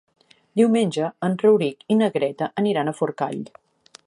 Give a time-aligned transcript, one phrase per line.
[0.61, 3.45] Diumenge en Rauric i na Greta aniran a Forcall.